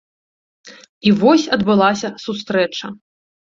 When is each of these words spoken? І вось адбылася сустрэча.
І 1.09 1.11
вось 1.19 1.45
адбылася 1.59 2.13
сустрэча. 2.25 2.93